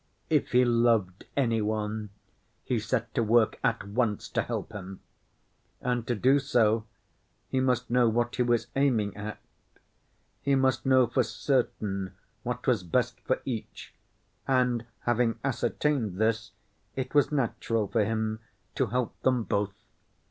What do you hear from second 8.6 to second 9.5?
aiming at;